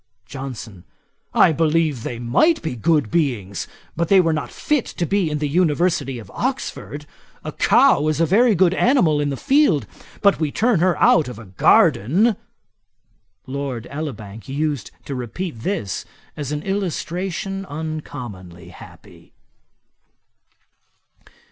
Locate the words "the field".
9.29-9.85